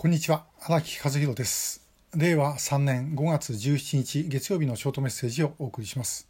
[0.00, 0.46] こんにちは。
[0.62, 1.86] 荒木和弘です。
[2.16, 6.26] 令和3年5月17日月曜日のショートメッセージをお送りします、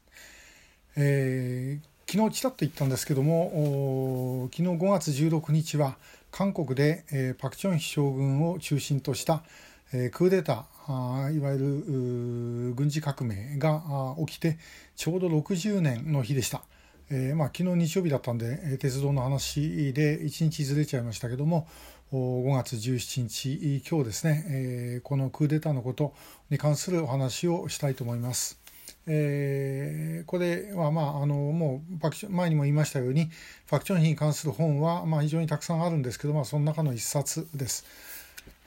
[0.96, 5.98] えー、昨日ちらっと言ったんですけども昨日5月16日は
[6.32, 9.44] 韓国で、えー、パク・チョンヒ将軍を中心とした、
[9.92, 14.58] えー、クーデターいわゆる軍事革命が起きて
[14.96, 16.64] ちょうど60年の日でした。
[17.12, 21.66] えー、まあ、昨日日曜日だったんで、え鉄道の話で1日ずれちゃいましたけども
[22.12, 26.12] 5月17日今日ですね、えー、このクーデターのこと
[26.50, 28.58] に関するお話をしたいと思います。
[29.06, 33.30] えー、これは、まあ、あのもうパク前にも言いましたように
[33.66, 37.86] ファクチョン費に関する本は、まあ、非常にたくさんあるんですけど、まあ、その中の一冊です。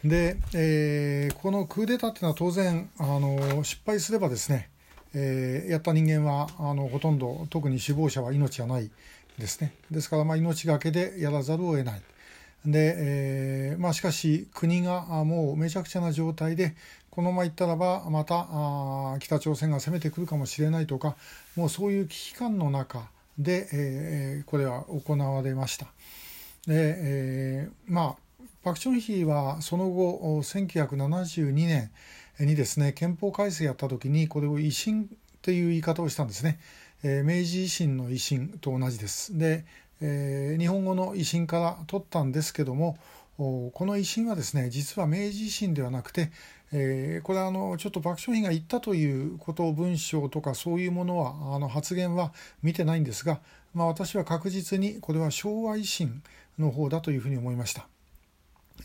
[0.05, 4.69] で、えー、このクーデターっていうのは当然あの失敗すればですね
[5.15, 8.89] えー、やった人間はあのほとんど特に死亡者は命はない
[9.37, 12.01] ですねですからまあ命がけでやらざるを得ない
[12.65, 16.75] で、えーまあ、しかし国がもうめちゃくちゃな状態で
[17.09, 21.15] このままいったらばまたあ北朝鮮が攻めてくるかもしれないとか
[21.55, 25.87] もうそういう危機感の中で、えー、これは行われました。
[26.65, 31.91] でえー、まあパク・チョンヒはその後1972年
[32.39, 35.09] にですね憲法改正やった時にこれを維新
[35.41, 36.59] という言い方をしたんですね、
[37.03, 39.65] えー、明治維新の維新と同じですで、
[40.05, 42.97] えー、日本語の維新から取ったんですけども
[43.37, 46.29] この維新はですね実は明治維新ではなくて、
[46.73, 53.39] えー、これはあのちょっと爆笑品が言ったということを文章とかそういうものはあの発言は見てないんですが、
[53.73, 56.21] まあ、私は確実にこれは昭和維新
[56.59, 57.87] の方だというふうに思いました。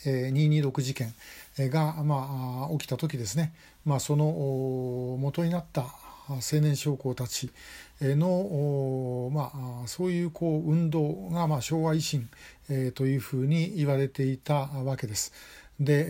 [0.04, 1.12] え226事件
[1.58, 3.52] が、まあ、起きた時ですね、
[3.84, 5.86] まあ、その元になった
[6.34, 7.50] 青年将校たち
[8.00, 9.52] の、ま
[9.84, 12.28] あ、そういうこう運動が、まあ、昭和維新、
[12.94, 15.32] というふうに言われていたわけです。
[15.80, 16.06] で、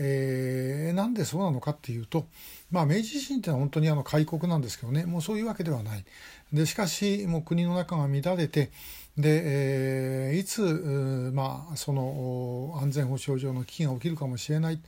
[0.87, 2.25] えー、なんでそうなのかっていうと、
[2.71, 6.03] まあ、明治維新っていうのは本当にあの開国なんですけどねもうそういうわけではない。
[6.51, 8.71] でしかしもう国の中が乱れて
[9.17, 14.79] で、えー、いつ、まあ、その安全保障上の危機が起きるかもしれない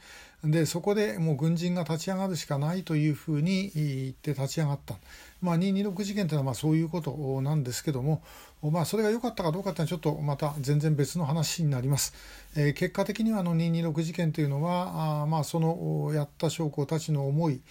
[0.44, 4.96] でそこでもう軍人が立ち上がるしかないというふうに言って立ち上がった、
[5.40, 8.24] まあ、226事件というのはまあそういうことなんですけども、
[8.63, 12.13] まあ、それが良かったかどうかというのはちょっとまた全然別の話になります。
[12.56, 17.62] えー、結果的にはあの226事件というのはあまあそのやった将校たちの思い、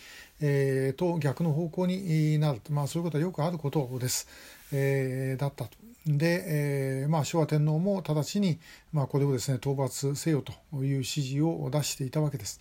[0.41, 4.29] えー、と逆の方向になる、まあ、そういうことはよくあることです、
[4.73, 5.80] えー、だったと。
[6.07, 8.59] で、えーまあ、昭和天皇も直ちに、
[8.93, 12.61] まあ、これをですね討伐せよという指示を出していたわけです。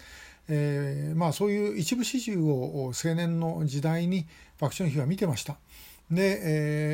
[0.50, 4.26] えーまあ、そういう一部始終を青年の時代に
[4.60, 5.58] 爆笑費は見てました。
[6.10, 6.40] で,、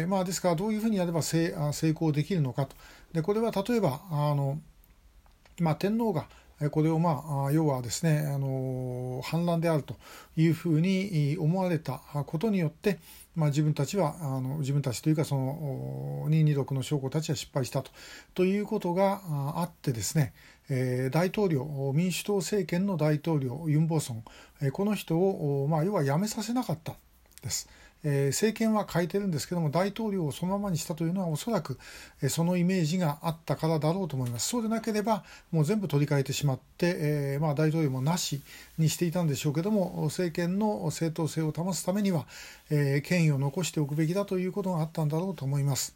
[0.01, 2.75] えーまあ、ですからどういうふうにやれば成成功できるのかと。
[3.13, 4.59] でこれは例えばあの、
[5.59, 6.27] まあ、天皇が
[6.71, 9.95] これをまあ要はですねあの反乱であると
[10.37, 12.99] いうふうに思われたことによって、
[13.35, 17.91] まあ、自分たちはあの自分たちというかその226の将校たちは失敗したと
[18.33, 19.21] ということが
[19.57, 20.33] あってですね、
[20.69, 24.23] え、大統領民主党政権の大統領ユン・ボソン
[24.71, 26.93] この人を、まあ、要は辞めさせなかった
[27.43, 27.67] です。
[28.05, 31.77] え、政権は変えてるんですけども大統領をそのままにしたというのはおそらく、
[32.21, 38.41] え、そのイメージがあったからだろうと思いますそうでなければもう全部取り替えてしまって、え、まあ、大統領もなし
[38.77, 42.25] にしていたんでしょうけども政権の正当性を保つためには、
[42.69, 45.95] え権威を残しておくべきだということがあったんだろうと思います。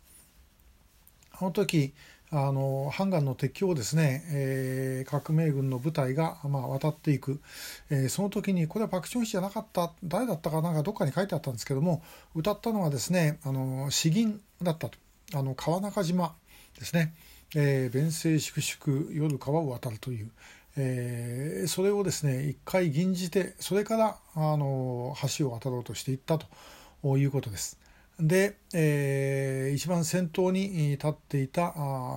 [1.41, 1.93] あの時
[2.31, 7.41] あのハンガンの鉄橋をですね、えー、革命軍の部隊が、まあ、渡っていく、
[7.89, 12.03] えー、その時にこれはパク・チョンヒじゃなかった誰だったかなんかどっかに書いてあったんですけども
[12.35, 14.97] 歌ったのはですねあの詩吟だったと。
[15.31, 16.33] あの川中島
[16.79, 17.13] ですね
[17.55, 20.31] 「えー、弁声粛々夜川を渡る」という、
[20.75, 27.77] えー、それをですね一回吟じてそれからあの橋を渡ろうとしていったということです。
[28.19, 31.73] で、えー、一番先頭に立っていた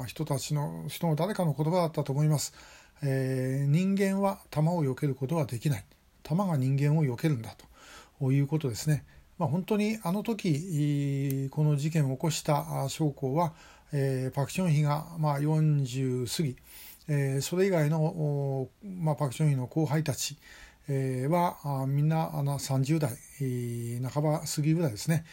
[0.06, 2.54] 人たちの人の誰かの言葉だったと思います。
[3.04, 5.84] えー、人間は弾を避けることはできない。
[6.24, 7.56] 弾が人間を避けるんだ
[8.18, 9.04] ということですね。
[9.38, 13.52] まあ、本当にあの時この事件を起こした将校は、
[13.92, 16.56] えー、パク・チョンヒが、まあ、40過ぎ、
[17.08, 20.36] えー、それ以外の、まあ、パク・チョンヒの後輩たち、
[20.88, 23.16] はみんなあの30代、
[24.10, 25.24] 半ば過ぎぐらいですね、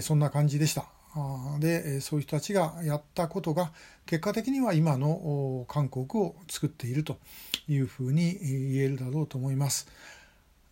[0.00, 0.86] そんな感じでした。
[1.60, 3.70] でそういう人たちがやったことが
[4.04, 7.18] 結果的には今の韓国を作っていると
[7.68, 9.86] いうふうに言えるだろうと思います。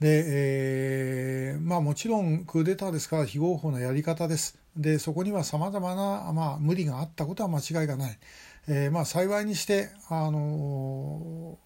[0.00, 4.58] で、えー、まあもちろんクーデターですから非合法なやり方です。
[4.76, 8.18] でそこにはさまざまな、まあ、無理があったことは間違いがない。
[8.66, 11.56] えー、まあ幸いにしてあの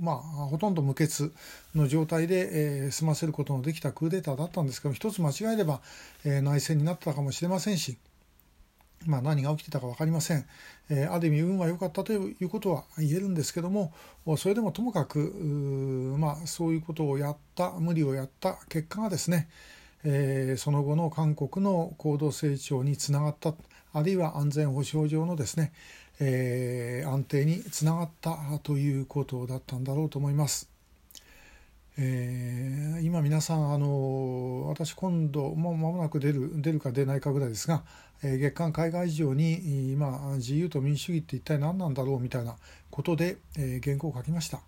[0.00, 1.32] まあ、ほとんど無血
[1.74, 5.80] の状態で、えー、済ませることのできたクーデターだったんですけど一つ間違えれば、
[6.24, 7.96] えー、内戦になったかもしれませんし、
[9.06, 10.44] まあ、何が起きてたか分かりません、
[10.90, 13.94] えー、ある意味運は良かったということは言えるんですけども
[14.36, 15.18] それでもともかく
[16.18, 19.48] まあ、そういうことをやった無理をやった結果がですね、
[20.04, 23.54] えー、その後の韓国の高度成長につながった
[23.92, 25.72] あるいは安全保障上のですね、
[26.20, 30.68] えー、安定につながったということだったんだろうと思います。
[32.00, 37.82] えー、今皆さんあの私今度もう間もなく出る出るか出ないかぐらいですが、
[38.22, 42.54] えー、月刊海外事情に今自由と民主主義って一体何なんだろうみたいな
[42.90, 44.60] ことで、えー、原稿を書きました。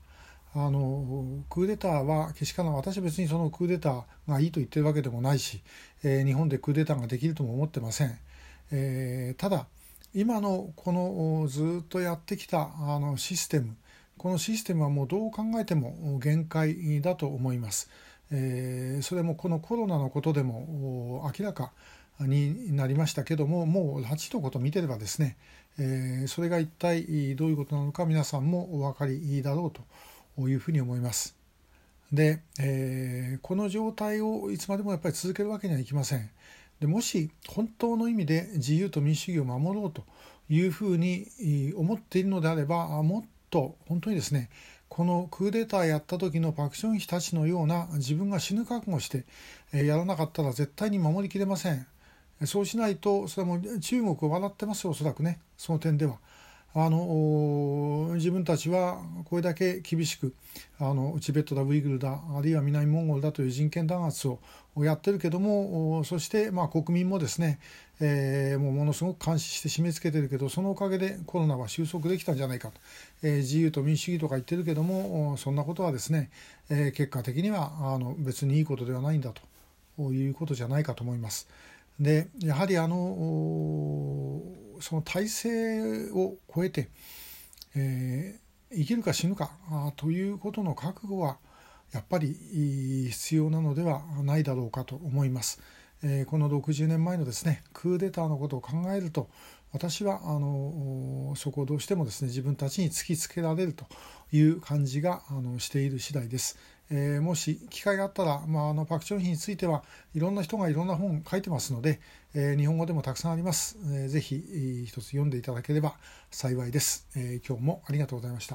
[0.52, 5.62] あのクーデターはけしからん私は別にそのクーデターがいいと言ってるわけでもないし、
[6.02, 8.18] えー、日本でクーデターができるとも思ってません。
[8.72, 9.66] えー、ただ
[10.14, 13.76] 今のこのずっとやってきたあのシステム
[14.20, 17.88] このシステムはもうどう考えても限界だと思います。
[18.30, 21.72] えー、それもこのコロナのことでも明らか
[22.20, 25.38] になりましたけどももう8のこと見てればですね、
[25.78, 31.34] えー、それが一体どういうことなのか皆さんもお分かりだろうというふうに思います。
[32.12, 36.30] で、えー、この状態をいつまでもやっぱり続けるわけにはいきません。
[36.80, 40.02] でもし本当の意味で自由と民主主義を守ろうと
[40.48, 41.26] いうふうに
[41.76, 44.48] 思っているのであればもっと本当にですね
[44.88, 49.24] このクーデターやった時のパク・チョンヒたちのような自分が死ぬ覚悟して
[49.72, 51.86] やらなかったら絶対に守りきれません
[52.44, 56.18] そうしないとそれも中国を笑ってますよおそらくねその点では。
[56.72, 60.34] あの自分たちはこれだけ厳しく
[60.78, 64.38] あのチベットだウイグルだあるいは南モンゴルだという人権弾圧を
[64.76, 67.58] やってるけどもそしてまあ国民もですね、
[68.00, 72.74] えー、もうものすごく監視して締め付けてるけどそのおかげでコロナは収束できたんじゃないかと、
[73.24, 76.30] えー、自由と民主主義とか言ってるけどもそんなことはですね、
[76.70, 79.32] えー、結果的にはあの別にいいことではないんだ
[79.98, 81.48] ということじゃないかと思います。
[81.98, 82.96] でやはりあの
[84.80, 86.88] その体制を超えて、
[87.74, 89.50] えー、生きるか死ぬか
[89.96, 91.38] ということの覚悟は
[91.92, 95.60] やっぱり必要なのではないだろうかと思います。
[96.02, 99.28] えー、この60年前のですねクーデターのことを考えると
[99.72, 103.84] 私はあのそこをどうしてもですね自分たちに突きつけられると
[104.32, 106.58] いう感じがあのしている次第です。
[106.92, 112.00] えー、もし機会があったら、まあ、あのパク・チョンヒについてはいろんな人がいろんな本を書いてますので、
[112.34, 113.78] えー、日本語でもたくさんあります。
[113.92, 115.94] えー、ぜひ一つ読んでいただければ
[116.30, 117.46] 幸いです、えー。
[117.46, 118.48] 今日もありがとうございました。